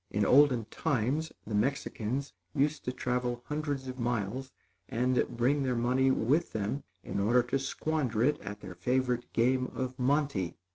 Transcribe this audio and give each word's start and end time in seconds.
In 0.09 0.25
olden 0.25 0.65
times, 0.71 1.31
the 1.45 1.53
Mexicans 1.53 2.33
used 2.55 2.83
to 2.85 2.91
travel 2.91 3.43
hundreds 3.45 3.87
of 3.87 3.99
miles, 3.99 4.51
and 4.89 5.23
bring 5.37 5.61
their 5.61 5.75
money 5.75 6.09
with 6.09 6.53
them 6.53 6.81
in 7.03 7.19
order 7.19 7.43
to 7.43 7.59
squander 7.59 8.23
it 8.23 8.41
at 8.41 8.61
their 8.61 8.73
favorite 8.73 9.31
game 9.31 9.67
of 9.75 9.99
monte. 9.99 10.55